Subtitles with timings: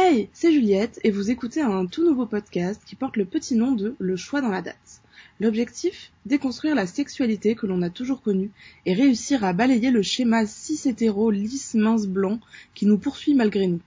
[0.00, 3.72] Hey, c'est Juliette et vous écoutez un tout nouveau podcast qui porte le petit nom
[3.72, 5.02] de Le choix dans la date.
[5.40, 6.12] L'objectif?
[6.24, 8.52] Déconstruire la sexualité que l'on a toujours connue
[8.86, 12.38] et réussir à balayer le schéma cis-hétéro lisse mince blanc
[12.76, 13.80] qui nous poursuit malgré nous.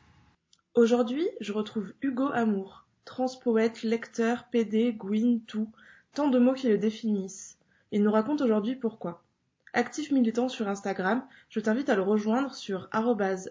[0.76, 5.70] Aujourd'hui, je retrouve Hugo Amour, transpoète, lecteur, PD, Gwyn, tout,
[6.14, 7.58] tant de mots qui le définissent.
[7.94, 9.24] Il nous raconte aujourd'hui pourquoi.
[9.72, 12.90] Actif militant sur Instagram, je t'invite à le rejoindre sur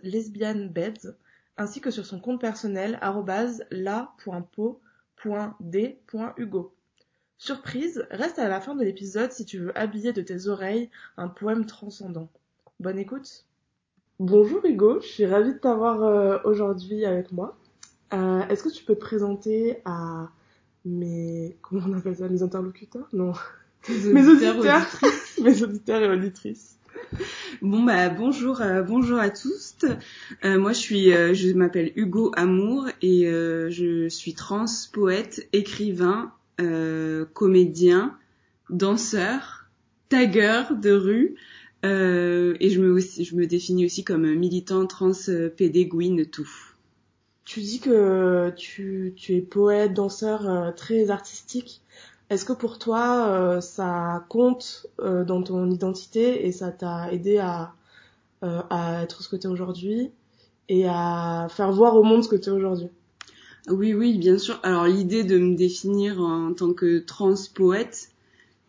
[0.02, 1.14] lesbianbeds
[1.56, 2.98] ainsi que sur son compte personnel
[3.70, 4.74] la.po.d.hugo.
[7.38, 11.28] Surprise, reste à la fin de l'épisode si tu veux habiller de tes oreilles un
[11.28, 12.28] poème transcendant.
[12.80, 13.46] Bonne écoute.
[14.18, 17.56] Bonjour Hugo, je suis ravie de t'avoir euh, aujourd'hui avec moi.
[18.12, 20.28] Euh, est-ce que tu peux te présenter à
[20.84, 23.08] mes comment on appelle ça mes interlocuteurs?
[23.14, 23.32] Non,
[23.88, 24.86] mes auditeurs,
[25.42, 26.78] mes auditeurs et auditrices.
[27.62, 29.74] Bon bah bonjour euh, bonjour à tous.
[30.44, 36.32] Euh, moi je suis euh, je m'appelle Hugo Amour et je suis trans poète, écrivain,
[37.34, 38.16] comédien,
[38.70, 39.68] danseur,
[40.08, 41.34] tagueur de rue
[41.82, 45.12] et je me je me définis aussi comme militant trans
[45.56, 46.50] pédéguine tout.
[47.44, 51.82] Tu dis que tu, tu es poète, danseur très artistique.
[52.30, 57.38] Est-ce que pour toi, euh, ça compte euh, dans ton identité et ça t'a aidé
[57.38, 57.74] à,
[58.44, 58.62] euh,
[59.02, 60.12] être ce que tu es aujourd'hui
[60.68, 62.86] et à faire voir au monde ce que tu es aujourd'hui?
[63.68, 64.60] Oui, oui, bien sûr.
[64.62, 68.10] Alors l'idée de me définir en tant que trans poète,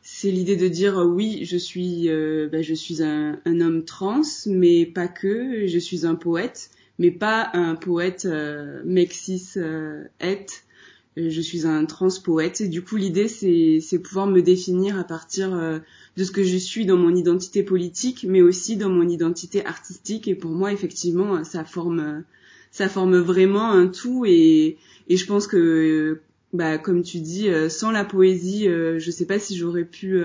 [0.01, 2.09] c'est l'idée de dire oui, je suis,
[2.51, 5.67] bah, je suis un, homme trans, mais pas que.
[5.67, 8.27] Je suis un poète, mais pas un poète
[8.83, 9.53] mexis
[11.17, 15.53] je suis un trans poète et du coup l'idée c'est pouvoir me définir à partir
[15.53, 15.79] euh,
[16.15, 20.27] de ce que je suis dans mon identité politique mais aussi dans mon identité artistique.
[20.27, 22.23] Et pour moi effectivement ça forme
[22.71, 24.25] ça forme vraiment un tout.
[24.25, 24.77] Et
[25.09, 26.21] et je pense que
[26.53, 30.21] bah comme tu dis sans la poésie je sais pas si j'aurais pu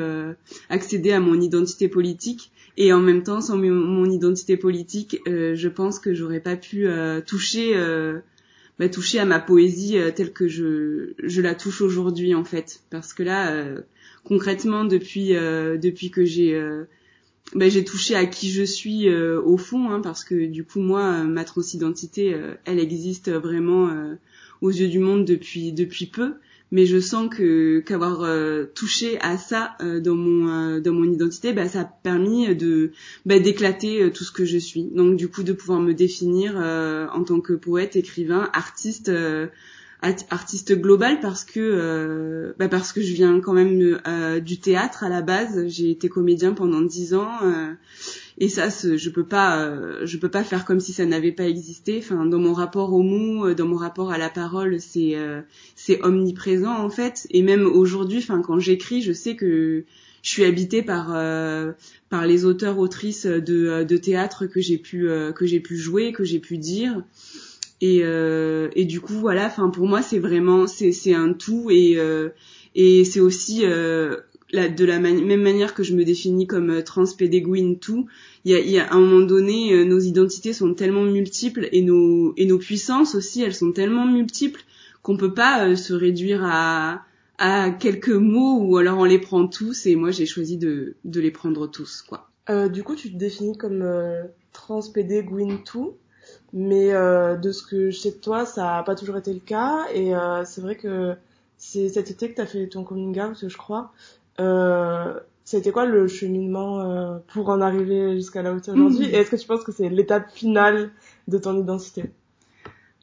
[0.68, 2.52] accéder à mon identité politique.
[2.78, 6.86] Et en même temps sans mon, identité politique je pense que j'aurais pas pu
[7.26, 7.74] toucher
[8.78, 12.82] bah, toucher à ma poésie euh, telle que je, je la touche aujourd'hui en fait.
[12.90, 13.80] Parce que là euh,
[14.24, 16.60] concrètement depuis euh, depuis que j'ai
[17.54, 21.22] bah, j'ai touché à qui je suis au fond hein, parce que du coup moi
[21.22, 23.90] ma transidentité elle existe vraiment
[24.60, 26.34] aux yeux du monde depuis depuis peu
[26.72, 31.04] mais je sens que qu'avoir euh, touché à ça euh, dans mon euh, dans mon
[31.04, 32.90] identité bah, ça a permis de
[33.24, 34.84] bah, d'éclater tout ce que je suis.
[34.84, 39.10] Donc du coup de pouvoir me définir en tant que poète écrivain artiste
[40.30, 43.78] artiste global parce que bah, parce que je viens quand même
[44.40, 45.66] du théâtre à la base.
[45.68, 47.30] J'ai été comédien pendant dix ans
[48.38, 51.46] et ça je peux pas euh, je peux pas faire comme si ça n'avait pas
[51.46, 51.98] existé.
[51.98, 55.40] Enfin dans mon rapport au mot euh, dans mon rapport à la parole c'est euh,
[55.74, 57.26] c'est omniprésent en fait.
[57.30, 59.84] Et même aujourd'hui enfin quand j'écris je sais que
[60.22, 61.06] je suis habitée par
[62.08, 66.24] par les auteurs autrices de, de théâtre que j'ai pu que j'ai pu jouer que
[66.24, 67.02] j'ai pu dire.
[67.80, 71.70] Et et du coup voilà enfin pour moi c'est vraiment c'est c'est un tout.
[71.70, 71.96] Et
[72.74, 73.64] et c'est aussi
[74.56, 78.06] de la même manière que je me définis comme euh, transpédéguine tout,
[78.44, 82.32] il y a, à un moment donné, euh, nos identités sont tellement multiples et nos,
[82.36, 84.62] et nos puissances aussi, elles sont tellement multiples
[85.02, 87.02] qu'on peut pas euh, se réduire à,
[87.38, 91.20] à quelques mots ou alors on les prend tous et moi j'ai choisi de, de
[91.20, 92.28] les prendre tous quoi.
[92.68, 94.22] Du coup tu te définis comme euh,
[95.64, 95.94] tout,
[96.52, 99.86] mais de ce que je sais de toi ça a pas toujours été le cas
[99.92, 100.12] et
[100.44, 101.14] c'est vrai que
[101.56, 103.92] c'est cet été que tu as fait ton coming out je crois
[105.46, 109.10] c'était quoi le cheminement euh, pour en arriver jusqu'à là où tu es aujourd'hui mmh.
[109.10, 110.90] Et est-ce que tu penses que c'est l'étape finale
[111.28, 112.02] de ton identité?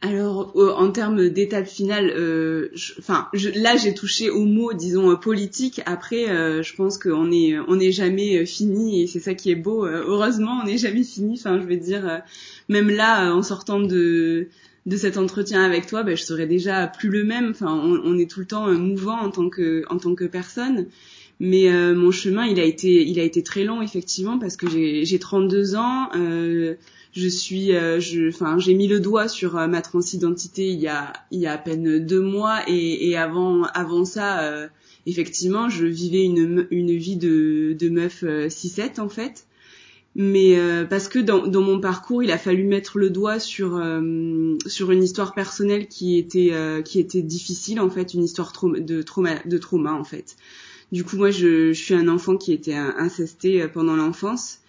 [0.01, 5.79] Alors, euh, en termes d'étape finale, euh, enfin, là, j'ai touché au mot, disons, politique.
[5.85, 6.25] Après,
[6.61, 9.85] je pense qu'on est, on n'est jamais fini, et c'est ça qui est beau.
[9.85, 11.35] heureusement, on n'est jamais fini.
[11.39, 12.21] Enfin, je veux dire,
[12.67, 14.49] même là, en sortant de
[14.85, 17.51] de cet entretien avec toi, ben, je serais déjà plus le même.
[17.51, 20.87] Enfin, on, on est tout le temps mouvant en tant que, en tant que personne.
[21.45, 24.65] Mais euh, mon chemin, il a été, il a été très long effectivement parce que
[24.69, 26.07] j'ai 32 ans.
[26.15, 26.75] Euh,
[27.11, 27.99] je suis, euh,
[28.29, 31.57] enfin, j'ai mis le doigt sur ma transidentité il y a, il y a à
[31.57, 34.69] peine deux mois et, et avant, avant ça,
[35.05, 39.45] effectivement, je vivais une, une vie de, de meuf 6-7 en fait
[40.15, 40.55] mais
[40.89, 43.83] parce que dans, dans, mon parcours, il a fallu mettre le doigt sur
[44.67, 46.53] sur une histoire personnelle qui était
[46.85, 50.37] qui était difficile en fait, une histoire de trauma de trauma en fait.
[50.93, 54.59] Du coup, moi, je, suis un enfant qui était incesté euh, pendant l'enfance.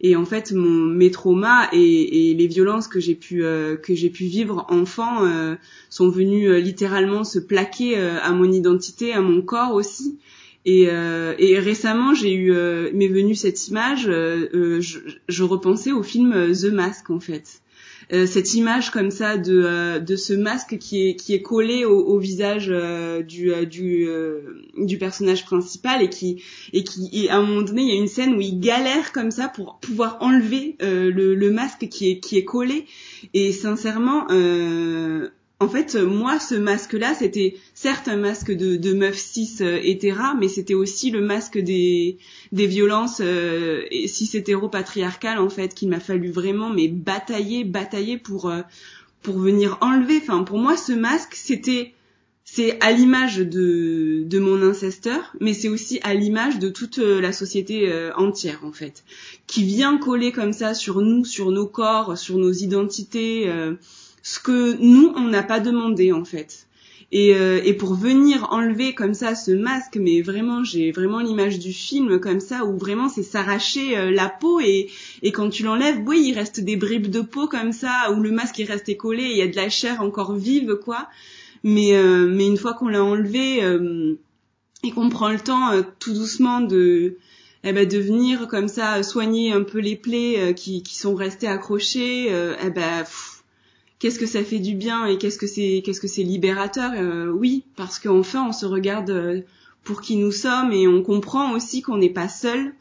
[0.00, 3.92] Et en fait, mon, mes traumas et, et les violences que j'ai pu euh, que
[3.94, 5.56] j'ai pu vivre enfant euh,
[5.90, 10.18] sont venus euh, littéralement se plaquer à mon identité, à mon corps aussi.
[10.64, 12.52] Et, et récemment, j'ai eu
[12.94, 14.04] m'est venue cette image.
[14.04, 17.61] Je, je, repensais au film The Mask en fait.
[18.12, 21.84] Euh, cette image comme ça de, euh, de ce masque qui est, qui est collé
[21.84, 24.08] au, au visage euh, du, du,
[24.76, 28.00] du personnage principal et qui, et qui et à un moment donné, il y a
[28.00, 32.20] une scène où il galère comme ça pour pouvoir enlever le, le masque qui est,
[32.20, 32.86] qui est collé.
[33.34, 34.26] Et sincèrement,
[35.62, 40.34] en fait, moi, ce masque-là, c'était certes un masque de, de meuf cis euh, hétéra,
[40.34, 42.18] mais c'était aussi le masque des,
[42.50, 48.18] des violences euh, cis hétéro patriarcales, en fait, qu'il m'a fallu vraiment mais batailler, batailler
[48.18, 48.62] pour euh,
[49.22, 50.18] pour venir enlever.
[50.20, 51.94] Enfin, pour moi, ce masque, c'était
[52.44, 57.32] c'est à l'image de, de mon incesteur, mais c'est aussi à l'image de toute la
[57.32, 59.04] société entière en fait,
[59.46, 63.48] qui vient coller comme ça sur nous, sur nos corps, sur nos identités
[64.22, 66.66] ce que nous on n'a pas demandé en fait.
[67.14, 71.58] Et, euh, et, pour venir enlever comme ça ce masque, mais vraiment j'ai vraiment l'image
[71.58, 74.88] du film comme ça où vraiment c'est s'arracher euh, la peau et,
[75.20, 78.30] et quand tu l'enlèves, oui il reste des bribes de peau comme ça où le
[78.30, 81.06] masque est resté collé, il y a de la chair encore vive quoi.
[81.64, 83.58] Mais euh, mais une fois qu'on l'a enlevé
[84.82, 87.18] et qu'on prend le temps tout doucement de
[87.62, 91.46] eh ben, de venir comme ça soigner un peu les plaies qui, qui sont restées
[91.46, 93.04] accrochées, eh ben
[94.02, 97.28] qu'est-ce que ça fait du bien et qu'est-ce que c'est qu'est-ce que c'est libérateur euh,
[97.28, 99.42] oui parce qu'enfin on se regarde euh,
[99.84, 102.72] pour qui nous sommes et on comprend aussi qu'on n'est pas seul.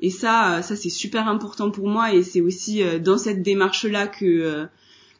[0.00, 3.84] Et ça euh, ça c'est super important pour moi et c'est aussi dans cette démarche
[3.84, 4.66] là que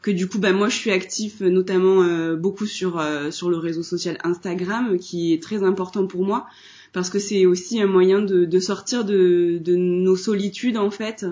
[0.01, 4.17] que du coup bah moi je suis actif notamment beaucoup sur sur le réseau social
[4.25, 6.47] Instagram qui est très important pour moi
[6.95, 11.27] parce que c'est aussi un moyen de, sortir de nos solitudes en fait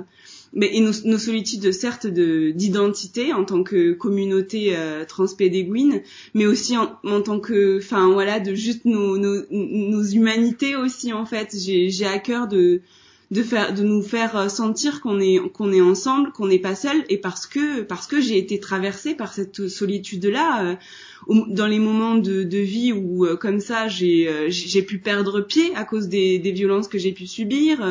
[0.53, 6.03] mais et nos, nos solitudes certes de d'identité en tant que communauté euh, transpédéguine,
[6.35, 11.13] mais aussi en, en tant que, enfin voilà, de juste nos, nos, nos humanités aussi
[11.13, 11.55] en fait.
[11.57, 12.81] J'ai j'ai à cœur de
[13.31, 17.05] de faire de nous faire sentir qu'on est qu'on est ensemble qu'on n'est pas seul
[17.11, 20.77] et parce que parce que j'ai été traversée par cette solitude là euh,
[21.49, 25.43] dans les moments de, de vie où euh, comme ça j'ai euh, j'ai pu perdre
[25.43, 27.87] pied à cause des, des violences que j'ai pu subir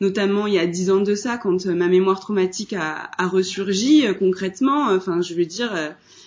[0.00, 4.04] notamment il y a dix ans de ça quand ma mémoire traumatique a, a ressurgi
[4.18, 5.72] concrètement enfin je veux dire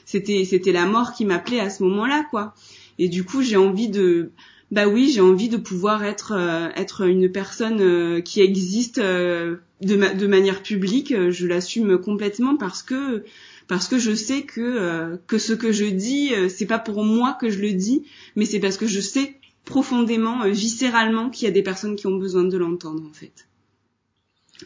[0.06, 2.54] c'était c'était la mort qui m'appelait à ce moment là quoi.
[3.00, 4.32] Et du coup j'ai envie de
[4.74, 9.58] bah oui, j'ai envie de pouvoir être euh, être une personne euh, qui existe euh,
[9.82, 11.14] de, de manière publique.
[11.30, 13.24] Je l'assume complètement parce que
[13.68, 17.52] parce que je sais que que ce que je dis, c'est pas pour moi que
[17.52, 18.04] je le dis,
[18.36, 22.18] mais c'est parce que je sais profondément, viscéralement, qu'il y a des personnes qui ont
[22.18, 23.48] besoin de l'entendre en fait.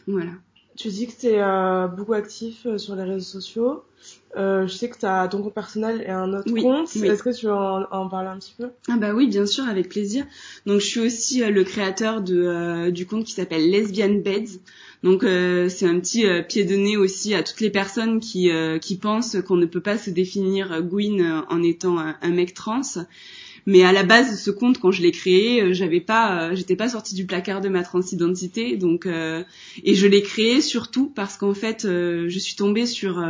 [0.06, 0.32] Voilà.
[0.76, 3.84] Tu dis que tu es beaucoup actif sur les réseaux sociaux.
[4.36, 6.94] Euh, je sais que tu as ton compte personnel et un autre compte.
[6.96, 8.68] Est-ce que tu veux en, parler un petit peu?
[8.88, 10.26] Ah bah oui, bien sûr, avec plaisir.
[10.66, 14.58] Donc je suis aussi euh, le créateur de, euh, du compte qui s'appelle Lesbian Beds.
[15.02, 19.36] Donc c'est un petit pied de nez aussi à toutes les personnes qui, qui pensent
[19.46, 22.82] qu'on ne peut pas se définir Gwyn en étant un mec trans
[23.68, 26.74] mais à la base, ce compte, quand je l'ai créé, euh, j'avais pas, euh, j'étais
[26.74, 29.44] pas sortie du placard de ma transidentité, donc euh,
[29.84, 33.22] et je l'ai créé surtout parce qu'en fait, je suis tombée sur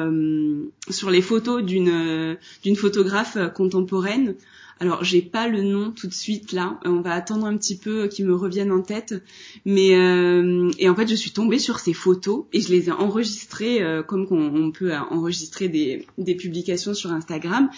[0.90, 4.36] sur les photos d'une d'une photographe contemporaine.
[4.80, 8.06] Alors j'ai pas le nom tout de suite là, on va attendre un petit peu
[8.06, 9.20] qu'il me revienne en tête.
[9.64, 13.80] Mais et en fait je suis tombée sur ces photos et je les ai enregistrées
[14.06, 17.70] comme on, peut enregistrer des, des publications sur Instagram.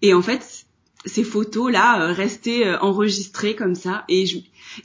[0.00, 0.65] Et en fait
[1.06, 4.04] ces photos là euh, restaient euh, enregistrées comme ça.
[4.08, 4.38] Et je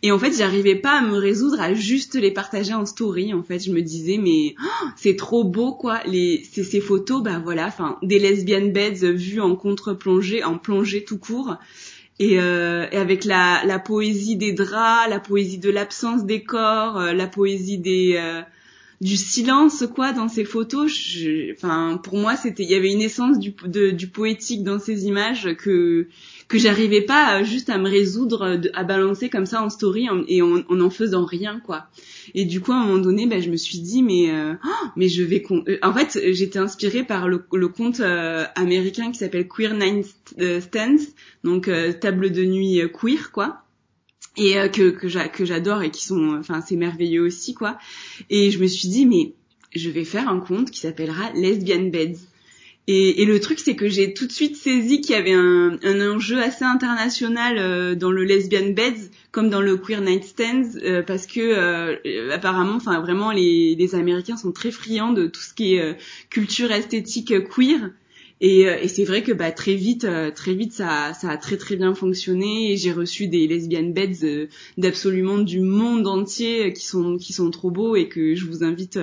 [0.04, 3.44] et en fait j'arrivais pas à me résoudre à juste les partager en story en
[3.44, 3.60] fait.
[3.60, 6.00] Je me disais mais oh, c'est trop beau quoi.
[6.06, 11.04] Les ces, ces photos bah voilà enfin des lesbian beds vues en contre-plongée en plongée
[11.04, 11.56] tout court.
[12.20, 17.00] Et, euh, et avec la, la poésie des draps la poésie de l'absence des corps
[17.00, 18.16] la poésie des
[19.02, 20.92] du silence quoi dans ces photos.
[21.54, 23.54] Enfin pour moi c'était il y avait une essence du,
[23.94, 26.08] du poétique dans ces images que
[26.48, 30.62] que j'arrivais pas juste à me résoudre à balancer comme ça en story et en,
[30.70, 31.88] en, faisant rien quoi.
[32.36, 34.88] Et du coup à un moment donné ben je me suis dit mais euh, oh,
[34.96, 39.18] mais je vais euh, en fait j'étais inspirée par le, le conte euh, américain qui
[39.18, 40.04] s'appelle Queer Nine
[40.62, 41.12] Stands
[41.44, 43.64] donc table de nuit queer quoi
[44.38, 47.78] et euh, que que j'adore et qui sont enfin c'est merveilleux aussi quoi
[48.30, 49.34] et je me suis dit mais
[49.76, 52.20] je vais faire un compte qui s'appellera Lesbian Beds
[52.88, 55.78] Et, et, le truc, c'est que j'ai tout de suite saisi qu'il y avait un,
[55.84, 61.04] un, enjeu assez international euh, dans le lesbian beds, comme dans le queer nightstands, euh,
[61.04, 65.54] parce que euh, apparemment, enfin vraiment, les, les, Américains sont très friands de tout ce
[65.54, 65.96] qui est
[66.32, 67.92] culture esthétique queer.
[68.42, 71.76] Et, et c'est vrai que bah, très vite, très vite, ça, ça a très très
[71.76, 72.72] bien fonctionné.
[72.72, 77.70] Et j'ai reçu des lesbian beds d'absolument du monde entier qui sont qui sont trop
[77.70, 78.98] beaux et que je vous invite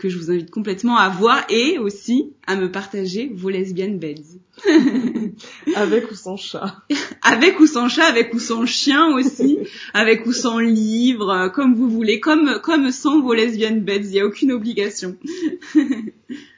[0.00, 4.40] que je vous invite complètement à voir et aussi à me partager vos lesbiennes beds.
[5.76, 6.78] avec ou sans chat.
[7.22, 9.58] avec ou sans chat, avec ou sans chien aussi,
[9.94, 14.20] avec ou sans livre, comme vous voulez, comme comme sans vos lesbiennes beds, il n'y
[14.20, 15.18] a aucune obligation.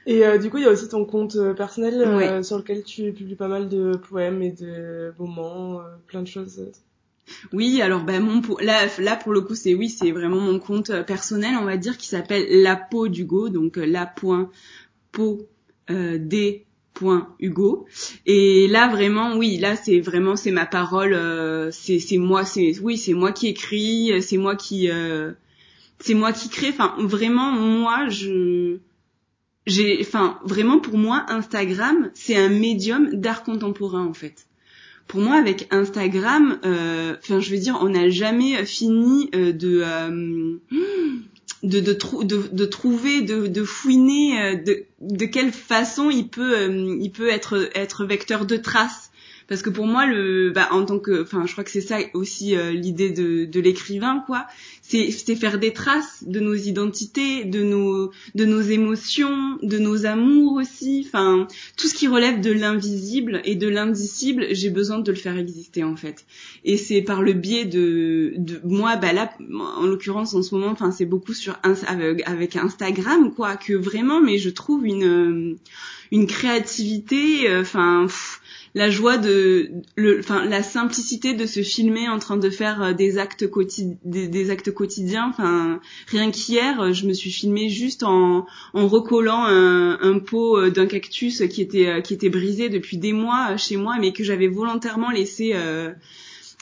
[0.05, 2.83] Et euh, du coup, il y a aussi ton compte euh, personnel euh, sur lequel
[2.83, 6.71] tu publies pas mal de poèmes et de moments, plein de choses.
[7.53, 10.89] Oui, alors ben mon là là pour le coup c'est oui c'est vraiment mon compte
[10.89, 14.49] euh, personnel on va dire qui s'appelle la peau d'Hugo donc euh, la point
[15.11, 15.47] peau
[15.89, 17.85] euh, d point Hugo.
[18.25, 22.77] Et là vraiment oui là c'est vraiment c'est ma parole euh, c'est c'est moi c'est
[22.79, 24.89] oui c'est moi qui écris c'est moi qui
[25.99, 26.69] c'est moi qui crée.
[26.69, 28.77] Enfin vraiment moi je
[29.65, 34.47] j'ai enfin vraiment pour moi Instagram c'est un médium d'art contemporain en fait.
[35.07, 39.83] Pour moi, avec Instagram, euh, enfin, je veux dire, on n'a jamais fini euh, de,
[39.85, 40.57] euh,
[41.61, 47.11] de, de, de, de, trouver, de, de fouiner de, de quelle façon il peut, il
[47.11, 49.11] peut être, être vecteur de traces.
[49.49, 51.97] Parce que pour moi le bah, en tant que enfin je crois que c'est ça
[52.13, 54.47] aussi l'idée de, de l'écrivain quoi
[54.85, 60.53] c'est faire des traces de nos identités, de nos de nos émotions, de nos amours
[60.53, 61.05] aussi.
[61.07, 61.47] Enfin,
[61.77, 65.83] tout ce qui relève de l'invisible et de l'indicible, j'ai besoin de le faire exister
[65.83, 66.25] en fait.
[66.65, 69.33] Et c'est par le biais de, de moi, bah là,
[69.77, 74.37] en l'occurrence en ce moment, enfin c'est beaucoup sur avec, Instagram quoi, que vraiment, mais
[74.37, 75.57] je trouve une
[76.11, 78.07] une créativité, euh, enfin
[78.75, 82.93] la joie de le enfin la simplicité de se filmer en train de faire euh,
[82.93, 85.27] des actes quotidiens des, actes quotidiens.
[85.29, 90.57] Enfin rien qu'hier euh, je me suis filmée juste en en recollant un, un pot
[90.57, 94.23] euh, d'un cactus qui était qui était brisé depuis des mois chez moi mais que
[94.23, 95.91] j'avais volontairement laissé euh,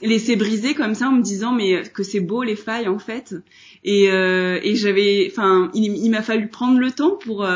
[0.02, 3.36] laissé briser comme ça en me disant mais que c'est beau les failles en fait.
[3.84, 7.48] Et, euh, et j'avais enfin il, il m'a fallu prendre le temps pour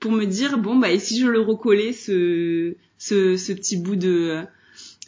[0.00, 3.96] pour me dire bon bah et si je le recollais ce ce, ce petit bout
[3.96, 4.42] de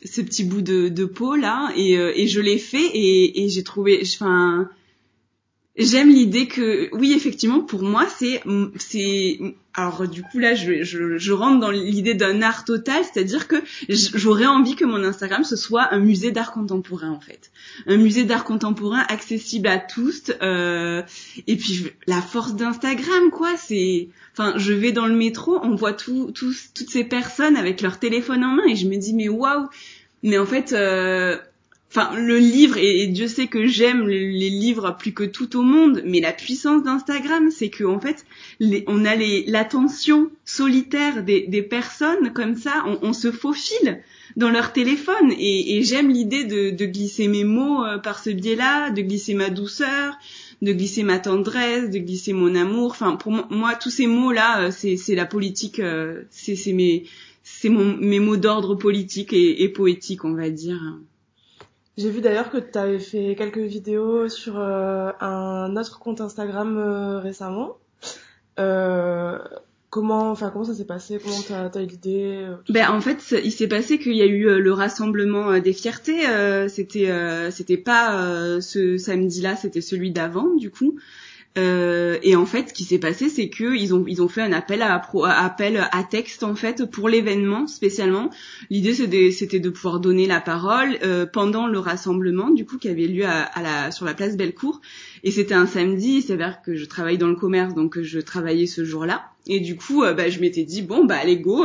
[0.05, 3.49] ce petit bout de, de peau là et, euh, et je l'ai fait et, et
[3.49, 4.69] j'ai trouvé enfin
[5.79, 8.43] j'aime l'idée que oui effectivement pour moi c'est
[8.79, 9.39] c'est
[9.75, 13.57] alors du coup là je, je, je rentre dans l'idée d'un art total c'est-à-dire que
[13.89, 17.51] j'aurais envie que mon Instagram ce soit un musée d'art contemporain en fait
[17.87, 21.03] un musée d'art contemporain accessible à tous euh,
[21.47, 24.09] et puis la force d'Instagram quoi c'est
[24.39, 28.45] Enfin, je vais dans le métro, on voit tout, toutes ces personnes avec leur téléphone
[28.45, 29.67] en main et je me dis mais waouh.
[30.23, 31.37] Mais en fait, euh,
[31.91, 36.03] enfin le livre et, Dieu sait que j'aime les, livres plus que tout au monde,
[36.05, 38.27] mais la puissance d'Instagram, c'est que en fait,
[38.87, 39.17] on a
[39.47, 44.03] l'attention solitaire des, personnes comme ça, on, se faufile
[44.37, 49.03] dans leur téléphone et, j'aime l'idée de, glisser mes mots euh, par ce biais-là, de
[49.03, 50.15] glisser ma douceur,
[50.63, 52.91] de glisser ma tendresse, de glisser mon amour.
[52.91, 57.05] Enfin, pour moi, tous ces mots-là, euh, c'est la politique, euh, c'est mes,
[57.43, 60.81] c'est mes mots d'ordre politique et, et, poétique, on va dire.
[61.99, 66.79] J'ai vu d'ailleurs que tu avais fait quelques vidéos sur euh, un autre compte Instagram
[67.23, 67.77] récemment.
[68.59, 69.39] Euh,
[69.91, 71.19] Comment, enfin, comment ça s'est passé?
[71.19, 71.41] Comment
[71.71, 74.47] t'as as eu l'idée euh, Ben en fait, il s'est passé qu'il y a eu
[74.47, 76.21] euh, le rassemblement euh, des fiertés.
[76.69, 80.99] c'était, c'était pas ce samedi-là, c'était celui d'avant, du coup.
[81.59, 84.43] Euh, et en fait, ce qui s'est passé, c'est que ils ont ils ont fait
[84.43, 85.03] un appel à,
[85.45, 88.31] appel à texte en fait pour l'événement spécialement.
[88.71, 88.95] L'idée
[89.33, 93.25] c'était de pouvoir donner la parole euh, pendant le rassemblement du coup qui avait lieu
[93.27, 94.81] à, la sur la place Bellecour.
[95.25, 96.19] Et c'était un samedi.
[96.19, 99.25] Il s'avère que je travaille dans le commerce, donc je travaillais ce jour-là.
[99.51, 101.65] Et du coup, euh, bah, je m'étais dit bon bah allez go,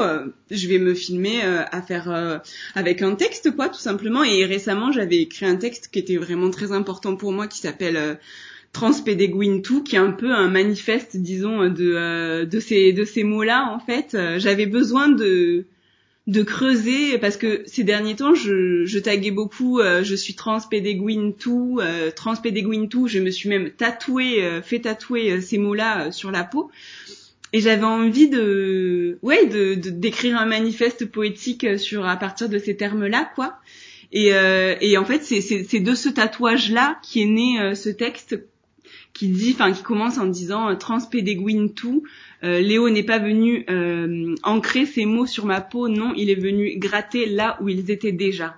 [0.50, 2.42] je vais me filmer à faire
[2.74, 4.24] avec un texte quoi tout simplement.
[4.24, 8.18] Et récemment, j'avais écrit un texte qui était vraiment très important pour moi qui s'appelle
[8.74, 13.24] Transpédéguine tout, qui est un peu un manifeste, disons, de, euh, de ces, de ces
[13.24, 14.16] mots-là, en fait.
[14.16, 15.66] Euh, j'avais besoin de,
[16.26, 21.36] de creuser, parce que ces derniers temps, je, je taguais beaucoup, euh, je suis transpédéguine
[21.36, 21.80] tout,
[22.16, 26.72] transpédéguine tout, je me suis même tatoué, fait tatouer ces mots-là sur la peau.
[27.54, 32.76] Et j'avais envie de, ouais, de, d'écrire un manifeste poétique sur, à partir de ces
[32.76, 33.54] termes-là, quoi.
[34.12, 34.32] Et,
[34.82, 38.40] et en fait, c'est, c'est, de ce tatouage-là qui est né ce texte
[39.14, 42.04] qui dit, enfin qui commence en disant euh, transpédéguine tout.
[42.44, 46.36] Euh, Léo n'est pas venu euh, ancrer ses mots sur ma peau, non, il est
[46.36, 48.58] venu gratter là où ils étaient déjà.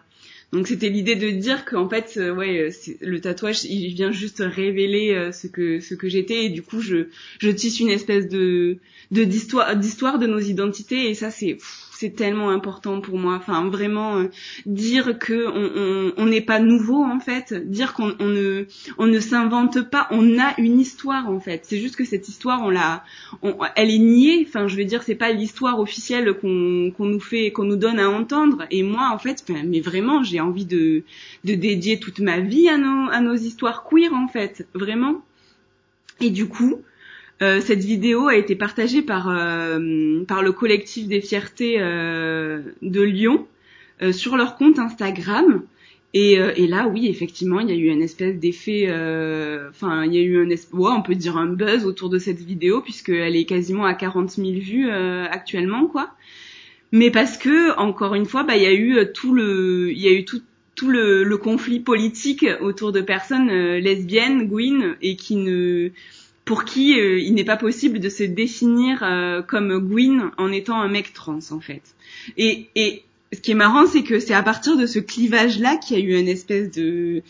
[0.53, 2.69] Donc c'était l'idée de dire qu'en fait, euh, ouais,
[3.01, 7.07] le tatouage, il vient juste révéler ce que ce que j'étais et du coup je
[7.39, 8.77] je tisse une espèce de
[9.11, 11.57] de d'histoire d'histoire de nos identités et ça c'est
[11.97, 13.35] c'est tellement important pour moi.
[13.35, 14.25] Enfin, vraiment euh,
[14.65, 18.65] dire que on n'est pas nouveau en fait, dire qu'on ne
[18.97, 21.63] on ne s'invente pas, on a une histoire en fait.
[21.65, 23.03] C'est juste que cette histoire, on l'a,
[23.75, 24.45] elle est niée.
[24.47, 28.09] Enfin, je veux dire, c'est pas l'histoire officielle qu'on nous fait, qu'on nous donne à
[28.09, 28.65] entendre.
[28.71, 31.03] Et moi, en fait, mais vraiment, j'ai envie de
[31.43, 35.21] de dédier toute ma vie à nos à nos histoires queer en fait, vraiment.
[36.21, 36.81] Et du coup,
[37.41, 43.01] euh, cette vidéo a été partagée par, euh, par le collectif des fiertés euh, de
[43.01, 43.47] Lyon
[44.11, 45.63] sur leur compte Instagram.
[46.13, 48.87] Et, et, là, oui, effectivement, il y a eu une espèce d'effet,
[49.69, 52.39] enfin, il y a eu un, ouais, on peut dire un buzz autour de cette
[52.39, 56.11] vidéo puisqu'elle est quasiment à 40 000 vues actuellement, quoi.
[56.91, 60.07] Mais parce que, encore une fois, bah, il y a eu tout le, il y
[60.07, 60.41] a eu tout,
[60.75, 65.91] tout le, le conflit politique autour de personnes lesbiennes, Gwyn, et qui ne,
[66.45, 70.79] pour qui euh, il n'est pas possible de se définir euh, comme Gwyn en étant
[70.79, 71.81] un mec trans en fait.
[72.37, 75.99] Et, et ce qui est marrant, c'est que c'est à partir de ce clivage-là qu'il
[75.99, 77.23] y a eu une espèce de...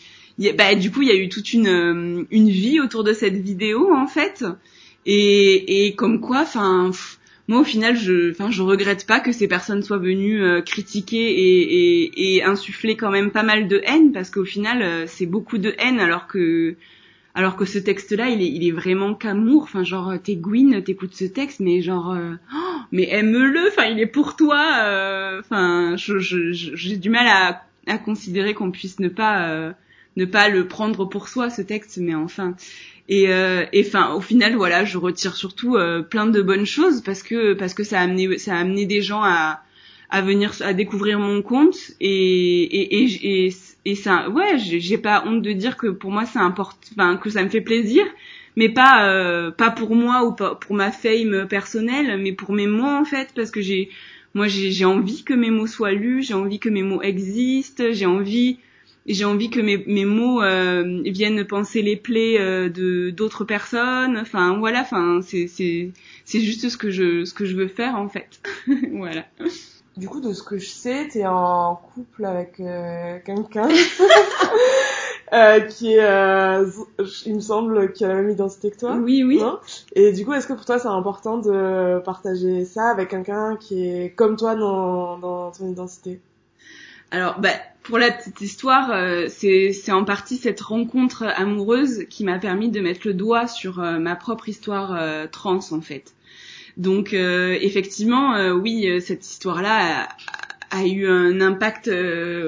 [0.56, 3.36] bah, du coup, il y a eu toute une, euh, une vie autour de cette
[3.36, 4.44] vidéo en fait.
[5.06, 6.90] Et, et comme quoi, enfin...
[7.48, 12.02] Moi, au final, je, enfin, je regrette pas que ces personnes soient venues critiquer et,
[12.02, 15.72] et, et, insuffler quand même pas mal de haine, parce qu'au final, c'est beaucoup de
[15.78, 16.74] haine, alors que
[17.36, 19.64] alors que ce texte-là, il est, il est vraiment qu'amour.
[19.64, 23.68] Enfin, genre, t'es Gwyn, t'écoutes ce texte, mais genre, euh, oh, mais aime-le.
[23.68, 24.58] Enfin, il est pour toi.
[24.84, 25.42] Euh,
[25.96, 29.72] j'ai du mal à, à considérer qu'on puisse ne pas, euh,
[30.16, 32.56] ne pas le prendre pour soi ce texte, mais enfin.
[33.10, 33.28] Et,
[33.78, 35.76] enfin, au final, voilà, je retire surtout
[36.10, 39.02] plein de bonnes choses parce que parce que ça a amené, ça a amené des
[39.02, 39.60] gens à
[40.08, 43.50] à venir à découvrir mon compte et et, et, et
[43.86, 47.30] et ça ouais j'ai pas honte de dire que pour moi c'est important enfin que
[47.30, 48.04] ça me fait plaisir
[48.56, 52.84] mais pas euh, pas pour moi ou pour ma fame personnelle mais pour mes mots
[52.84, 53.88] en fait parce que j'ai
[54.34, 58.06] moi j'ai envie que mes mots soient lus j'ai envie que mes mots existent j'ai
[58.06, 58.58] envie
[59.08, 64.18] j'ai envie que mes, mes mots euh, viennent penser les plaies euh, de d'autres personnes.
[64.18, 65.92] Enfin voilà enfin c'est c'est
[66.24, 68.40] c'est juste ce que je ce que je veux faire en fait.
[68.92, 69.26] Voilà
[69.96, 73.68] du coup, de ce que je sais, t'es en couple avec euh, quelqu'un
[75.32, 76.68] euh, qui est, euh,
[77.24, 78.96] il me semble, qui a la même identité que toi.
[78.96, 79.40] Oui, oui.
[79.94, 83.88] Et du coup, est-ce que pour toi, c'est important de partager ça avec quelqu'un qui
[83.88, 86.20] est comme toi dans, dans ton identité?
[87.10, 88.92] Alors, bah, pour la petite histoire,
[89.30, 94.16] c'est en partie cette rencontre amoureuse qui m'a permis de mettre le doigt sur ma
[94.16, 94.98] propre histoire
[95.30, 96.12] trans, en fait.
[96.76, 100.08] Donc euh, effectivement, euh, oui, euh, cette histoire-là
[100.70, 101.90] a, eu un impact.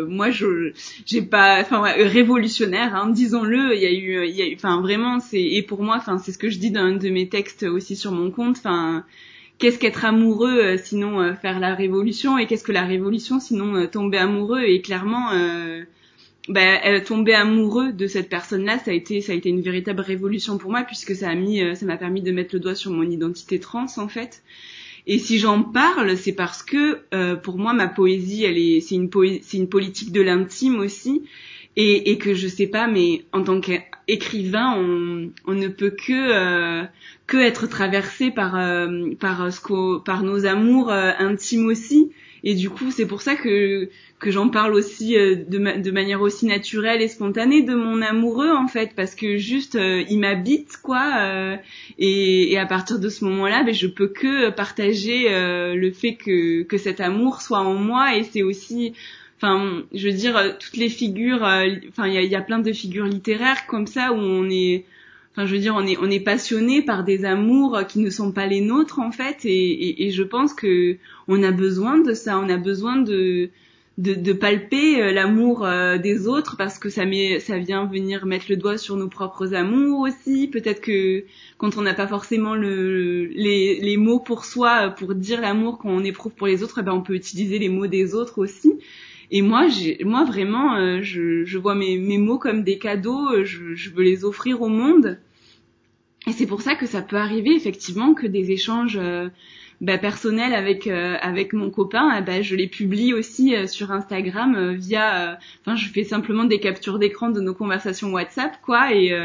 [0.09, 0.73] moi, je
[1.07, 3.75] j'ai pas, enfin révolutionnaire, hein, disons-le.
[3.75, 6.33] Il y a eu, il y a enfin vraiment, c'est et pour moi, enfin c'est
[6.33, 8.59] ce que je dis dans un de mes textes aussi sur mon compte.
[8.59, 9.05] Enfin
[9.59, 14.63] qu'est-ce qu'être amoureux sinon faire la révolution et qu'est-ce que la révolution sinon tomber amoureux
[14.63, 15.31] et clairement
[16.49, 20.57] bah, tomber amoureux de cette personne-là, ça a été ça a été une véritable révolution
[20.57, 22.91] pour moi puisque ça a mis euh, ça m'a permis de mettre le doigt sur
[22.91, 24.43] mon identité trans en fait.
[25.07, 28.95] Et si j'en parle, c'est parce que euh, pour moi ma poésie, elle est c'est
[28.95, 29.11] une
[29.43, 31.23] c'est une politique de l'intime aussi
[31.77, 36.13] et, et que je sais pas mais en tant qu'écrivain, on, on ne peut que
[36.13, 36.85] euh,
[37.27, 38.53] que être traversé par
[39.21, 42.11] par ce par nos amours intimes aussi
[42.45, 46.21] et du coup, c'est pour ça que que j'en parle aussi euh, de, de, manière
[46.23, 50.79] aussi naturelle et spontanée de mon amoureux en fait, parce que juste euh, il m'habite
[50.83, 51.13] quoi.
[51.19, 51.57] Euh,
[51.99, 56.63] et, et, à partir de ce moment-là, ben, je peux que partager le fait que
[56.63, 58.17] que cet amour soit en moi.
[58.17, 58.93] Et c'est aussi
[59.37, 61.43] enfin je veux dire toutes les figures
[61.89, 64.85] enfin il y a, y a, plein de figures littéraires comme ça où on est
[65.33, 68.33] Enfin, je veux dire, on est on est passionné par des amours qui ne sont
[68.33, 70.97] pas les nôtres en fait, et, et, je pense que
[71.29, 73.51] on a besoin de ça, on a besoin de
[73.99, 78.27] de, de palper euh, l'amour euh, des autres parce que ça met ça vient venir
[78.27, 80.49] mettre le doigt sur nos propres amours aussi.
[80.49, 81.25] Peut-être que
[81.59, 86.05] quand on n'a pas forcément le, les, les mots pour soi pour dire l'amour qu'on
[86.05, 88.73] éprouve pour les autres, eh ben on peut utiliser les mots des autres aussi.
[89.31, 89.67] Et moi,
[90.05, 93.29] moi vraiment, euh, je, je vois mes, mes mots comme des cadeaux.
[93.33, 95.19] Euh, je, je veux les offrir au monde.
[96.27, 99.29] Et c'est pour ça que ça peut arriver effectivement que des échanges euh,
[99.81, 105.39] bah, personnels avec avec mon copain, bah, je les publie aussi sur Instagram via.
[105.61, 108.93] Enfin, je fais simplement des captures d'écran de nos conversations WhatsApp, quoi.
[108.93, 109.17] Et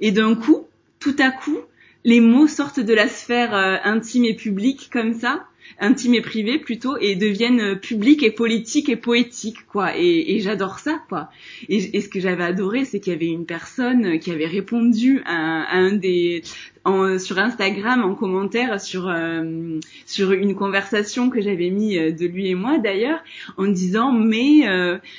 [0.00, 0.66] et d'un coup,
[0.98, 1.60] tout à coup,
[2.04, 5.44] les mots sortent de la sphère euh, intime et publique comme ça,
[5.78, 9.96] intime et privée plutôt, et deviennent euh, publics et politiques et poétiques, quoi.
[9.96, 11.30] Et, et j'adore ça, quoi.
[11.68, 15.22] Et, et ce que j'avais adoré, c'est qu'il y avait une personne qui avait répondu
[15.24, 16.42] à, un des
[16.84, 22.48] en, sur Instagram en commentaire sur euh, sur une conversation que j'avais mis de lui
[22.48, 23.22] et moi d'ailleurs
[23.58, 24.62] en disant mais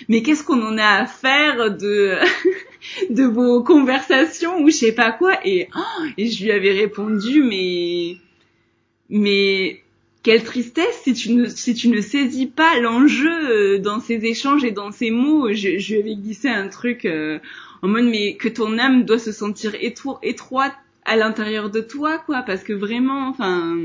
[0.09, 2.15] mais qu'est-ce qu'on en a à faire de
[3.09, 5.37] de vos conversations ou je sais pas quoi?
[5.45, 8.17] Et oh, et je lui avais répondu mais
[9.09, 9.81] mais
[10.23, 14.63] quelle tristesse si tu ne si tu ne saisis pas l'enjeu euh, dans ces échanges
[14.63, 15.51] et dans ces mots.
[15.51, 17.39] Je, je lui avais un truc euh,
[17.81, 20.73] en mode mais que ton âme doit se sentir étroite
[21.05, 23.77] à l'intérieur de toi quoi parce que vraiment enfin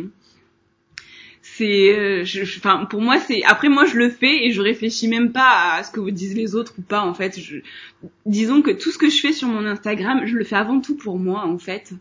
[1.40, 2.24] c'est euh,
[2.58, 5.82] enfin pour moi c'est après moi je le fais et je réfléchis même pas à
[5.82, 7.40] ce que vous disent les autres ou pas en fait.
[7.40, 7.58] Je,
[8.26, 10.96] disons que tout ce que je fais sur mon Instagram je le fais avant tout
[10.96, 11.92] pour moi en fait.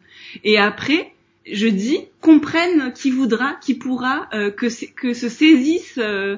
[0.43, 1.14] Et après
[1.51, 6.37] je dis comprenne qui voudra qui pourra euh, que que se saisissent euh,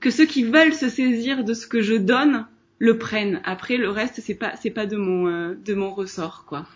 [0.00, 2.46] que ceux qui veulent se saisir de ce que je donne
[2.78, 3.40] le prennent.
[3.44, 6.66] Après le reste c'est pas c'est pas de mon de mon ressort quoi.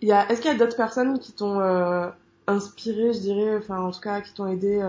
[0.00, 1.60] Il y a est-ce qu'il y a d'autres personnes qui t'ont
[2.46, 4.82] inspiré je dirais enfin en tout cas qui t'ont aidé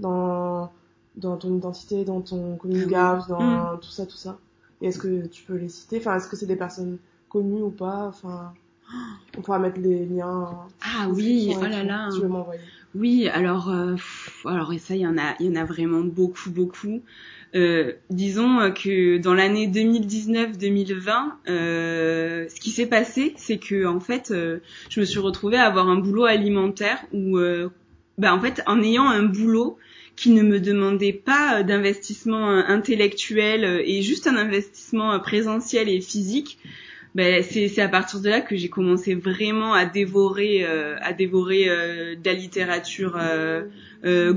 [0.00, 0.72] dans,
[1.16, 3.80] dans ton identité, dans ton coming out, dans mm.
[3.80, 4.38] tout ça, tout ça?
[4.80, 5.98] Et est-ce que tu peux les citer?
[5.98, 8.06] Enfin, est-ce que c'est des personnes connues ou pas?
[8.08, 8.54] Enfin,
[9.36, 10.48] on pourra mettre les liens.
[10.82, 12.08] Ah oui, oh là là.
[12.14, 12.60] Tu veux m'envoyer
[12.94, 13.96] Oui, alors, euh,
[14.44, 17.02] alors et ça, il y en a, il y en a vraiment beaucoup, beaucoup.
[17.56, 21.10] Euh, disons que dans l'année 2019-2020,
[21.48, 25.66] euh, ce qui s'est passé, c'est que en fait, euh, je me suis retrouvée à
[25.66, 27.70] avoir un boulot alimentaire où, euh,
[28.18, 29.78] bah, en fait, en ayant un boulot
[30.14, 36.58] qui ne me demandait pas euh, d'investissement intellectuel et juste un investissement présentiel et physique,
[37.14, 42.24] ben, c'est à partir de là que j'ai commencé vraiment à dévorer à dévorer de
[42.24, 43.18] la littérature
[44.04, 44.32] euh,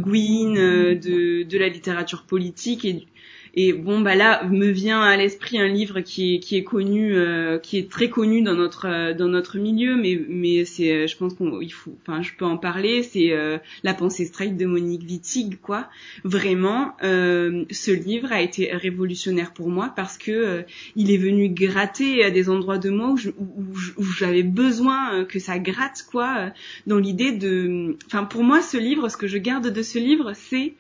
[0.58, 3.08] euh, de, de la littérature politique et
[3.56, 7.16] et bon bah là me vient à l'esprit un livre qui est qui est connu,
[7.16, 11.08] euh, qui est très connu dans notre euh, dans notre milieu, mais mais c'est euh,
[11.08, 13.04] je pense qu'on il faut, enfin je peux en parler.
[13.04, 13.32] C'est
[13.84, 15.88] La pensée straight de Monique Wittig quoi.
[16.24, 20.64] Vraiment, ce livre a été révolutionnaire pour moi parce que
[20.96, 23.58] il est venu gratter à des endroits de moi où,
[23.98, 26.52] où j'avais besoin que ça gratte quoi.
[26.88, 30.34] Dans l'idée de, enfin pour moi ce livre, ce que je garde de ce livre,
[30.34, 30.74] c'est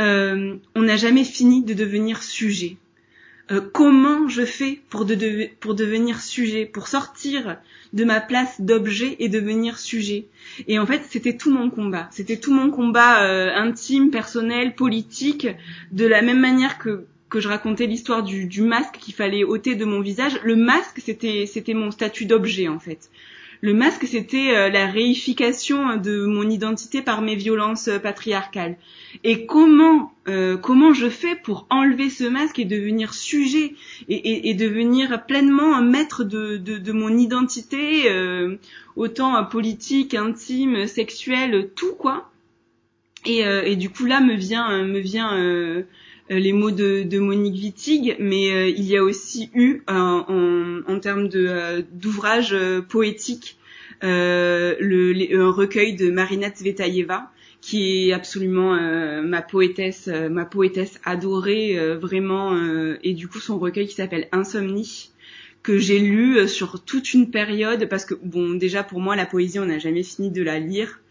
[0.00, 2.76] euh, on n'a jamais fini de devenir sujet.
[3.50, 5.06] Euh, comment je fais pour,
[5.60, 7.58] pour devenir sujet, pour sortir
[7.92, 10.26] de ma place d'objet et devenir sujet?
[10.68, 12.08] Et en fait, c'était tout mon combat.
[12.12, 15.48] C'était tout mon combat euh, intime, personnel, politique,
[15.90, 19.74] de la même manière que que je racontais l'histoire du, du masque qu'il fallait ôter
[19.74, 20.38] de mon visage.
[20.44, 23.10] Le masque, c'était c'était mon statut d'objet en fait.
[23.64, 28.76] Le masque, c'était euh, la réification de mon identité par mes violences euh, patriarcales.
[29.22, 33.74] Et comment euh, comment je fais pour enlever ce masque et devenir sujet
[34.08, 38.08] et, devenir pleinement maître de, de, mon identité,
[38.94, 42.30] autant politique, intime, sexuelle, tout quoi.
[43.26, 45.36] Et, et, du coup là me vient me vient
[46.28, 51.84] les mots de, Monique Wittig, mais il y a aussi eu en, en, termes de
[51.92, 52.56] d'ouvrages
[52.88, 53.58] poétiques
[54.04, 57.30] euh, le, un recueil de Marina Tsvetaeva
[57.60, 62.58] qui est absolument euh, ma poétesse, euh, ma poétesse adorée vraiment,
[63.02, 65.10] et du coup son recueil qui s'appelle Insomnie
[65.62, 69.60] que j'ai lu sur toute une période parce que bon déjà pour moi la poésie
[69.60, 71.01] on n'a jamais fini de la lire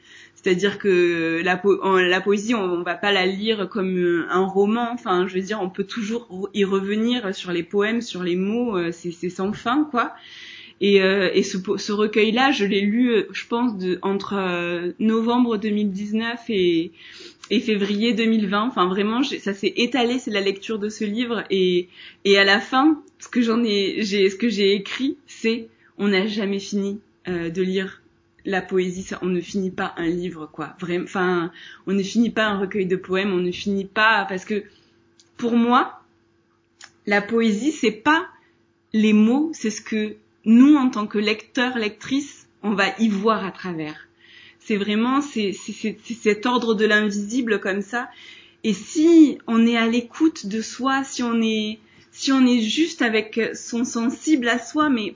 [0.43, 1.57] c'est-à-dire que la,
[2.21, 4.89] poésie, on, on, va pas la lire comme un roman.
[4.91, 8.77] Enfin, je veux dire, on peut toujours y revenir sur les poèmes, sur les mots.
[8.91, 10.13] C'est sans fin, quoi.
[10.81, 16.91] Et, euh, ce, recueil-là, je l'ai lu, euh, je pense, entre euh, novembre 2019 et,
[17.61, 18.63] février 2020.
[18.63, 21.43] Enfin, vraiment, ça s'est étalé, c'est la lecture de ce livre.
[21.51, 21.87] Et,
[22.25, 25.67] et à la fin, ce que j'en ai, j'ai, ce que j'ai écrit, c'est
[25.99, 28.00] on n'a jamais fini de lire
[28.45, 29.03] la poésie.
[29.03, 30.75] Ça, on ne finit pas un livre, quoi.
[30.79, 31.51] Vraiment, enfin,
[31.87, 33.33] on ne finit pas un recueil de poèmes.
[33.33, 34.63] On ne finit pas parce que
[35.37, 36.01] pour moi,
[37.05, 38.27] la poésie, c'est pas
[38.93, 43.45] les mots, c'est ce que nous, en tant que lecteurs, lectrices, on va y voir
[43.45, 44.07] à travers.
[44.59, 48.09] C'est vraiment c'est, cet ordre de l'invisible comme ça.
[48.63, 51.79] Et si on est à l'écoute de soi, si on est
[52.13, 55.15] si on est juste avec son sensible à soi, mais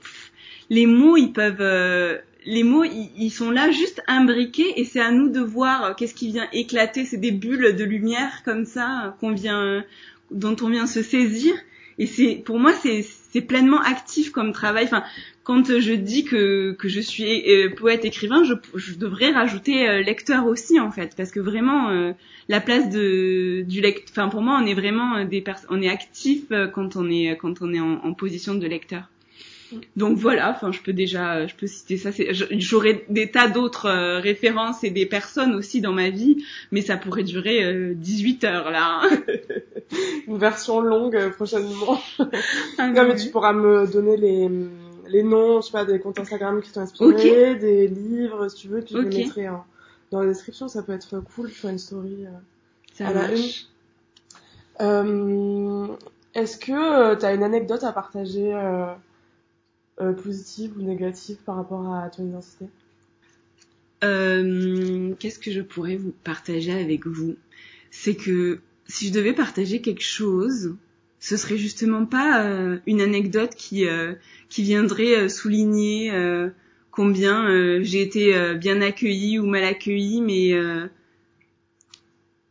[0.70, 5.10] les mots ils peuvent euh, les mots ils, sont là juste imbriqués et c'est à
[5.10, 7.04] nous de voir qu'est-ce qui vient éclater.
[7.04, 9.84] C'est des bulles de lumière comme ça qu'on vient
[10.30, 11.54] dont on vient se saisir
[11.98, 14.84] Et c'est pour moi c'est pleinement actif comme travail.
[14.84, 15.02] Enfin,
[15.42, 20.02] quand je dis que que je suis euh, poète écrivain, je, je devrais rajouter euh,
[20.02, 22.12] lecteur aussi en fait, parce que vraiment euh,
[22.48, 24.06] la place de du lecteur.
[24.10, 27.72] Enfin, pour moi, on est vraiment des on est actif quand on est quand on
[27.74, 29.10] est en position de lecteur.
[29.96, 32.10] Donc voilà, enfin je peux déjà, je peux citer ça.
[32.30, 36.96] J'aurais des tas d'autres euh, références et des personnes aussi dans ma vie, mais ça
[36.96, 39.00] pourrait durer euh, 18 heures là.
[39.02, 39.10] Hein.
[40.26, 42.00] Une version longue euh, prochainement.
[42.78, 44.50] Ah, non, mais tu pourras me donner les,
[45.08, 48.68] les noms, je sais pas, des comptes Instagram qui t'ont inspiré, des livres, si tu
[48.68, 49.46] veux, que je les mettrai
[50.10, 50.68] dans la description.
[50.68, 52.30] Ça peut être cool, faire une story euh,
[52.92, 53.38] ça à la une.
[56.34, 58.52] Est-ce que tu as une anecdote à partager
[59.98, 62.66] euh, positive ou négative par rapport à ton identité
[64.04, 67.36] euh, Qu'est-ce que je pourrais vous partager avec vous?
[67.90, 70.76] C'est que si je devais partager quelque chose,
[71.18, 74.12] ce serait justement pas euh, une anecdote qui euh,
[74.50, 76.12] qui viendrait souligner
[76.90, 80.54] combien j'ai été bien accueillie ou mal accueillie, mais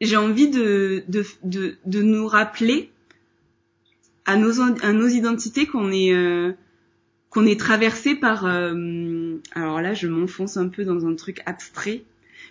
[0.01, 2.89] j'ai envie de, de, de, de, nous rappeler
[4.25, 6.12] à nos, à nos identités qu'on est
[7.36, 12.04] qu'on est traversé par euh, alors là je m'enfonce un peu dans un truc abstrait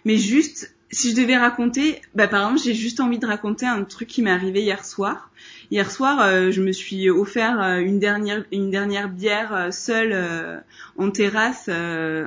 [0.05, 3.83] mais juste si je devais raconter bah par exemple j'ai juste envie de raconter un
[3.85, 5.31] truc qui m'est arrivé hier soir.
[5.71, 10.63] Hier soir euh, je me suis offert euh, une dernière une dernière bière seule
[10.99, 11.71] en terrasse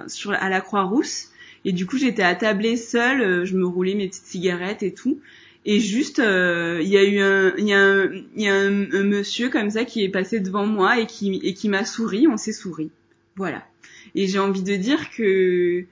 [0.08, 1.30] sur à la Croix-Rousse.
[1.64, 5.20] Et du coup j'étais attablée seule je me roulais mes petites cigarettes et tout
[5.68, 9.04] et juste euh, il y a eu un il y a un, y a un,
[9.04, 12.38] monsieur comme ça qui est passé devant moi et qui et qui m'a souri on
[12.38, 12.90] s'est souri.
[13.36, 13.68] Voilà.
[14.16, 15.86] Et j'ai envie de dire que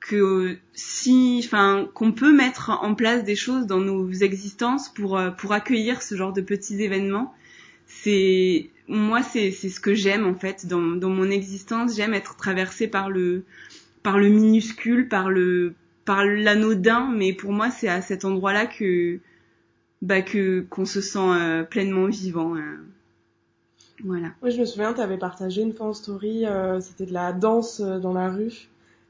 [0.00, 5.30] que si enfin qu'on peut mettre en place des choses dans nos existences pour euh,
[5.30, 7.32] pour accueillir ce genre de petits événements
[7.86, 11.94] c'est moi c'est c'est ce que j'aime en fait dans dans mon existence.
[11.94, 13.44] J'aime être traversée par le
[14.02, 15.74] par le minuscule par le
[16.10, 19.20] par l'anodin, mais pour moi c'est à cet endroit-là que
[20.02, 22.56] bah que qu'on se sent euh, pleinement vivant.
[22.56, 22.78] Hein.
[24.02, 24.32] Voilà.
[24.42, 27.32] Oui, je me souviens, tu avais partagé une fois en story, euh, c'était de la
[27.32, 28.66] danse euh, dans la rue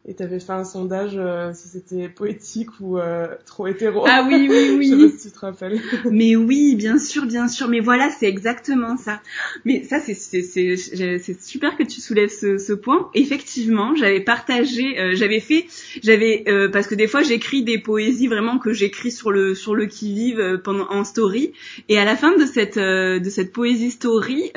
[0.06, 4.04] et t'avais fait un sondage euh, si c'était poétique ou euh, trop hétéro.
[4.08, 4.88] Ah oui, oui, oui.
[4.90, 5.80] Je sais pas si tu te rappelles.
[6.10, 7.68] mais oui, bien sûr, bien sûr.
[7.68, 9.20] Mais voilà, c'est exactement ça.
[9.66, 13.10] Mais ça, c'est c'est super que tu soulèves ce, ce point.
[13.12, 15.66] Effectivement, j'avais partagé, euh, j'avais fait,
[16.02, 19.84] j'avais parce que des fois j'écris des poésies vraiment que j'écris sur le sur le
[19.84, 21.52] qui vive pendant en story.
[21.90, 24.50] Et à la fin de cette de cette poésie story,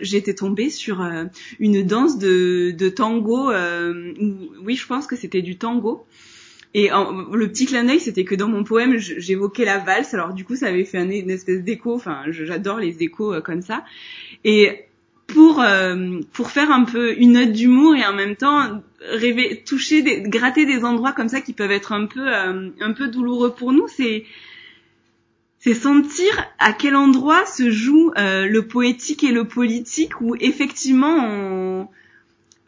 [0.00, 1.06] j'étais tombée sur
[1.60, 3.52] une danse de de tango.
[4.64, 6.06] oui je pense que c'était du tango.
[6.74, 10.12] Et le petit clin d'œil, c'était que dans mon poème, j'évoquais la valse.
[10.12, 11.94] Alors du coup, ça avait fait une espèce d'écho.
[11.94, 13.84] Enfin, j'adore les échos euh, comme ça.
[14.44, 14.84] Et
[15.26, 20.22] pour euh, pour faire un peu une note d'humour et en même temps rêver, toucher,
[20.22, 23.72] gratter des endroits comme ça qui peuvent être un peu euh, un peu douloureux pour
[23.72, 24.24] nous, c'est
[25.58, 31.90] c'est sentir à quel endroit se joue le poétique et le politique où effectivement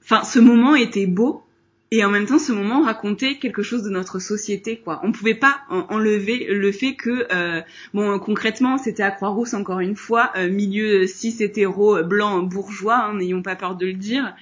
[0.03, 1.45] enfin ce moment était beau
[1.91, 5.01] et en même temps ce moment racontait quelque chose de notre société quoi.
[5.03, 7.61] On pouvait pas enlever le fait que euh,
[7.95, 13.15] bon concrètement c'était à Croix-Rousse encore une fois euh, milieu cis hétéro blanc bourgeois hein,
[13.15, 14.35] n'ayons pas peur de le dire.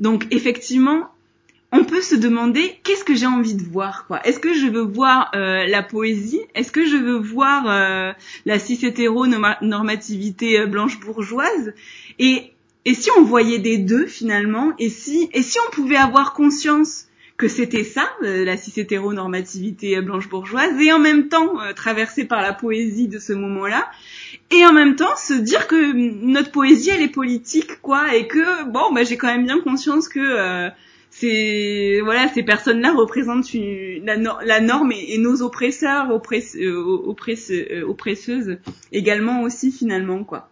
[0.00, 1.10] Donc effectivement
[1.72, 4.24] on peut se demander qu'est-ce que j'ai envie de voir quoi?
[4.24, 6.40] Est-ce que je veux voir euh, la poésie?
[6.54, 8.12] Est-ce que je veux voir euh,
[8.44, 11.74] la cis hétéro normativité euh, blanche bourgeoise
[12.18, 12.52] et
[12.86, 17.08] et si on voyait des deux finalement, et si et si on pouvait avoir conscience
[17.36, 22.40] que c'était ça, euh, la cis-hétéronormativité blanche bourgeoise, et en même temps euh, traversée par
[22.40, 23.90] la poésie de ce moment-là,
[24.52, 25.92] et en même temps se dire que
[26.24, 30.08] notre poésie elle est politique quoi, et que bon bah j'ai quand même bien conscience
[30.08, 30.70] que euh,
[31.10, 36.56] c'est voilà ces personnes-là représentent la, la, norme et, nos oppresseurs, oppress,
[37.84, 38.58] oppresseuses
[38.92, 40.50] également aussi finalement quoi.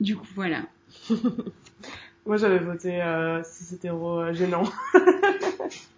[0.00, 0.66] Du coup voilà.
[2.26, 4.64] Moi, j'avais voté euh, si c'était euh, gênant.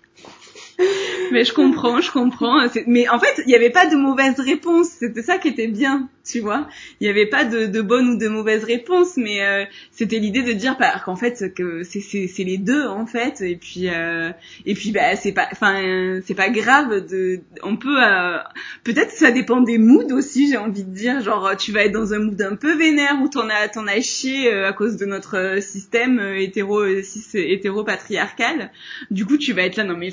[1.33, 2.67] mais je comprends, je comprends.
[2.87, 4.89] Mais en fait, il n'y avait pas de mauvaise réponse.
[4.99, 6.69] C'était ça qui était bien, tu vois.
[7.01, 10.43] Il n'y avait pas de, de bonne ou de mauvaise réponse, mais euh, c'était l'idée
[10.43, 13.41] de dire bah, qu'en fait que c'est les deux en fait.
[13.41, 14.31] Et puis euh,
[14.67, 17.07] et puis bah c'est pas, enfin c'est pas grave.
[17.07, 18.39] De, on peut euh,
[18.85, 20.49] peut-être ça dépend des moods aussi.
[20.49, 23.29] J'ai envie de dire genre tu vas être dans un mood un peu vénère où
[23.29, 28.71] t'en as t'en as chié à cause de notre système hétéro cis hétéro patriarcal.
[29.11, 30.11] Du coup tu vas être là non mais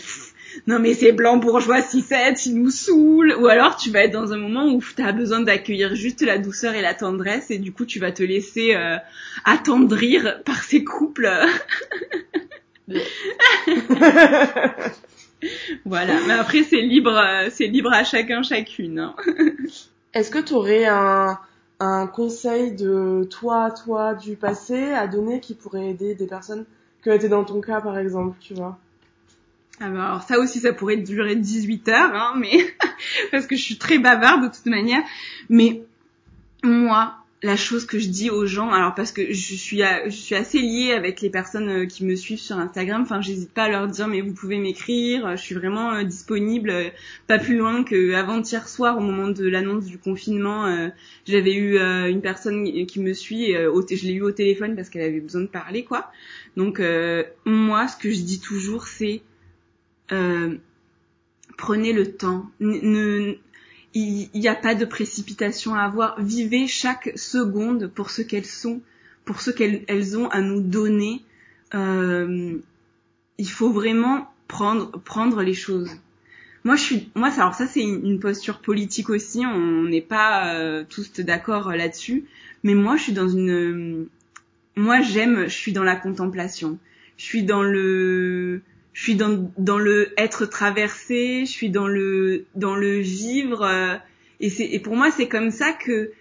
[0.68, 3.36] non mais c'est blanc bourgeois 6-7, il nous saoule.
[3.40, 6.38] Ou alors tu vas être dans un moment où tu as besoin d'accueillir juste la
[6.38, 8.98] douceur et la tendresse et du coup tu vas te laisser euh,
[9.44, 11.30] attendrir par ces couples.
[15.86, 19.00] voilà, mais après c'est libre, euh, c'est libre à chacun chacune.
[19.00, 19.16] Hein.
[20.14, 21.38] Est-ce que tu aurais un,
[21.80, 26.66] un conseil de toi, toi du passé à donner qui pourrait aider des personnes
[27.04, 28.80] qui ont été dans ton cas par exemple, tu vois?
[29.80, 32.58] Alors ça aussi ça pourrait durer 18 heures, hein, mais
[33.32, 35.04] parce que je suis très bavarde de toute manière.
[35.50, 35.82] Mais
[36.64, 40.36] moi, la chose que je dis aux gens, alors parce que je suis, je suis
[40.36, 43.70] assez liée avec les personnes euh, qui me suivent sur Instagram, enfin j'hésite pas à
[43.70, 46.90] leur dire mais vous pouvez m'écrire, je suis vraiment euh, disponible, euh,
[47.28, 50.90] pas plus loin que avant-hier soir au moment de l'annonce du confinement,
[51.28, 55.20] j'avais eu une personne qui me suit, je l'ai eu au téléphone parce qu'elle avait
[55.20, 56.12] besoin de parler quoi.
[56.58, 56.82] Donc
[57.46, 59.22] moi ce que je dis toujours c'est
[61.58, 66.22] prenez le temps, il n'y a pas de précipitation à avoir.
[66.22, 68.82] Vivez chaque seconde pour ce qu'elles sont,
[69.24, 71.24] pour ce qu'elles ont à nous donner.
[71.74, 72.58] Euh,
[73.38, 75.92] il faut vraiment prendre prendre les choses.
[76.64, 79.46] Moi, je suis, moi, alors ça c'est une, posture politique aussi.
[79.46, 82.26] On n'est pas euh, tous d'accord là-dessus,
[82.64, 84.08] mais moi, je suis dans une,
[84.76, 86.78] moi, j'aime, je suis dans la contemplation.
[87.18, 88.62] Je suis dans le,
[88.96, 93.96] je suis dans, dans le être traversé, je suis dans le dans le vivre euh,
[94.40, 96.14] et et pour moi c'est comme ça que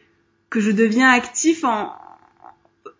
[0.50, 1.94] que je deviens actif en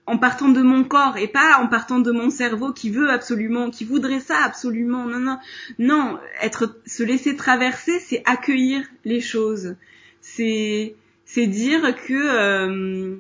[0.06, 3.70] en partant de mon corps et pas en partant de mon cerveau qui veut absolument,
[3.70, 5.06] qui voudrait ça absolument.
[5.06, 5.38] Non, non,
[5.78, 6.18] non.
[6.42, 9.76] Être, se laisser traverser, c'est accueillir les choses.
[10.20, 13.16] C'est, c'est dire que euh,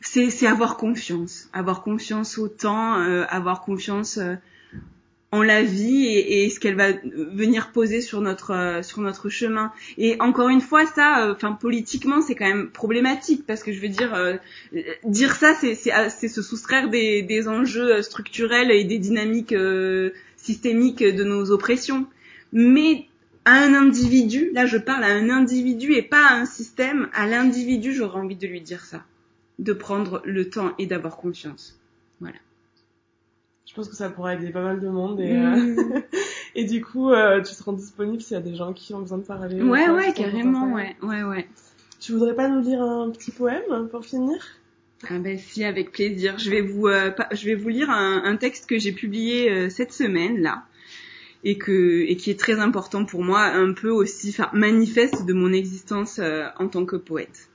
[0.00, 4.18] c'est, c'est avoir confiance, avoir confiance au temps, euh, avoir confiance
[5.32, 9.72] en la vie et, ce qu'elle va venir poser sur notre euh, sur notre chemin.
[9.96, 13.80] Et encore une fois, ça, euh, enfin politiquement, c'est quand même problématique parce que je
[13.80, 14.36] veux dire euh,
[15.04, 19.54] dire ça, c'est c'est se soustraire des, des enjeux structurels et des dynamiques
[20.36, 22.06] systémiques de nos oppressions.
[22.52, 23.06] Mais
[23.46, 27.26] à un individu, là je parle à un individu et pas à un système, à
[27.26, 29.02] l'individu, j'aurais envie de lui dire ça,
[29.58, 31.80] de prendre le temps et d'avoir confiance.
[32.20, 32.36] Voilà
[33.72, 36.02] je pense que ça pourrait aider pas mal de monde et, euh, mm.
[36.54, 39.16] et du coup euh, tu seras disponible s'il y a des gens qui ont besoin
[39.16, 39.62] de parler.
[39.62, 41.48] Ouais ouais carrément ouais ouais ouais.
[41.98, 44.36] Tu voudrais pas nous lire un petit poème pour finir?
[45.08, 46.38] Ah ben si avec plaisir.
[46.38, 49.94] Je vais vous euh, je vais vous lire un, un texte que j'ai publié cette
[49.94, 50.64] semaine là
[51.42, 55.50] et que et qui est très important pour moi un peu aussi manifeste de mon
[55.50, 56.20] existence
[56.58, 57.48] en tant que poète.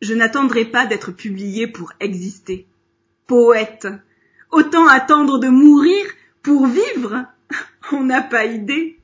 [0.00, 2.66] Je n'attendrai pas d'être publié pour exister.
[3.26, 3.88] Poète.
[4.50, 6.04] Autant attendre de mourir
[6.42, 7.24] pour vivre.
[7.92, 8.98] On n'a pas idée.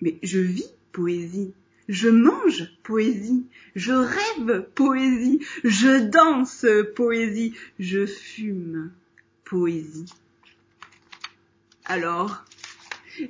[0.00, 1.52] Mais je vis poésie.
[1.88, 3.46] Je mange poésie.
[3.76, 5.40] Je rêve poésie.
[5.64, 7.54] Je danse poésie.
[7.78, 8.90] Je fume
[9.44, 10.06] poésie.
[11.84, 12.44] Alors,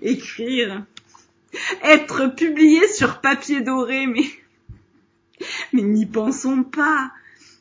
[0.01, 0.85] écrire,
[1.83, 4.25] être publié sur papier doré, mais
[5.73, 7.13] mais n'y pensons pas.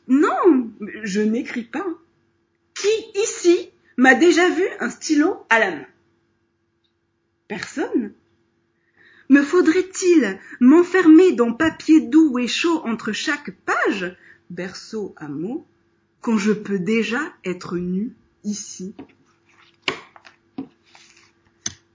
[0.08, 0.70] Non,
[1.02, 1.86] je n'écris pas.
[2.74, 5.86] Qui ici m'a déjà vu un stylo à la main?
[7.48, 8.12] Personne.
[9.28, 14.16] Me faudrait-il m'enfermer dans papier doux et chaud entre chaque page,
[14.50, 15.66] berceau à mots,
[16.20, 18.14] quand je peux déjà être nu
[18.44, 18.94] ici?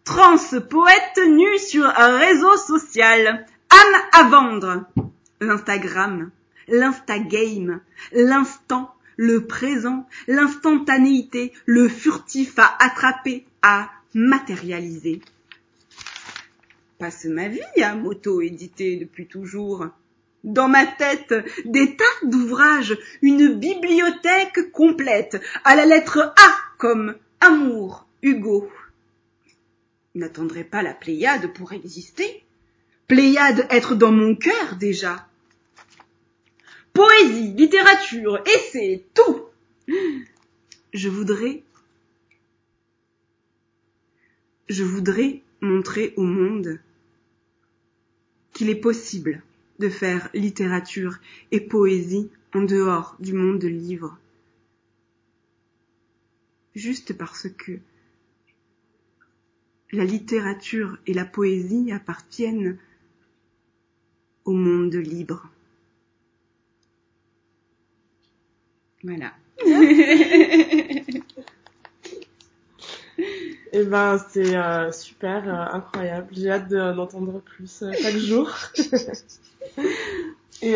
[0.04, 3.46] Trans poète nu sur un réseau social.
[3.70, 4.86] Âme à vendre
[5.42, 6.30] l'Instagram,
[6.68, 7.82] l'Instagame,
[8.14, 15.22] l'instant, le présent, l'instantanéité, le furtif à attraper, à matérialiser.
[16.98, 19.88] Passe ma vie à m'auto-éditer depuis toujours.
[20.44, 21.34] Dans ma tête,
[21.66, 28.70] des tas d'ouvrages, une bibliothèque complète, à la lettre A comme amour, Hugo.
[30.14, 32.44] N'attendrai pas la Pléiade pour exister.
[33.08, 35.28] Pléiade être dans mon cœur déjà.
[36.94, 39.46] Poésie, littérature, essai, tout.
[40.94, 41.64] Je voudrais,
[44.68, 46.80] je voudrais montrer au monde
[48.54, 49.42] qu'il est possible
[49.80, 51.18] de faire littérature
[51.52, 54.18] et poésie en dehors du monde de livres.
[56.76, 57.80] Juste parce que
[59.92, 62.78] la littérature et la poésie appartiennent
[64.46, 65.50] au monde libre.
[69.04, 69.32] Voilà.
[73.74, 76.28] Et ben c'est euh, super, euh, incroyable.
[76.32, 78.54] J'ai hâte d'entendre plus euh, chaque jour.
[80.62, 80.76] Et